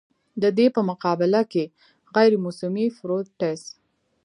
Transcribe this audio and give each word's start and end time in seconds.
د 0.41 0.43
دې 0.57 0.67
پۀ 0.73 0.81
مقابله 0.91 1.41
کښې 1.51 1.65
غېر 2.13 2.33
موسمي 2.45 2.85
فروټس 2.97 3.61